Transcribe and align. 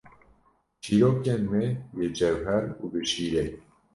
Çîrokên 0.83 1.41
me 1.51 1.65
yê 1.97 2.07
cewher 2.17 2.63
û 2.81 2.85
bi 2.91 3.01
şîret. 3.11 3.53